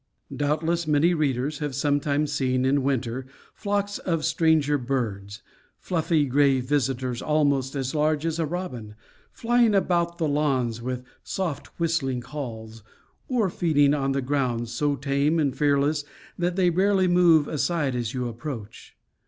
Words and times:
Doubtless 0.35 0.87
many 0.87 1.13
readers 1.13 1.59
have 1.59 1.75
sometimes 1.75 2.31
seen 2.31 2.65
in 2.65 2.81
winter 2.81 3.27
flocks 3.53 3.99
of 3.99 4.25
stranger 4.25 4.79
birds 4.79 5.43
fluffy 5.77 6.25
gray 6.25 6.59
visitors, 6.59 7.21
almost 7.21 7.75
as 7.75 7.93
large 7.93 8.25
as 8.25 8.39
a 8.39 8.45
robin 8.47 8.95
flying 9.31 9.75
about 9.75 10.17
the 10.17 10.27
lawns 10.27 10.81
with 10.81 11.03
soft 11.23 11.67
whistling 11.79 12.21
calls, 12.21 12.81
or 13.27 13.47
feeding 13.51 13.93
on 13.93 14.11
the 14.13 14.23
ground, 14.23 14.69
so 14.69 14.95
tame 14.95 15.37
and 15.37 15.55
fearless 15.55 16.03
that 16.35 16.55
they 16.55 16.69
barely 16.71 17.07
move 17.07 17.47
aside 17.47 17.95
as 17.95 18.11
you 18.11 18.27
approach. 18.27 18.97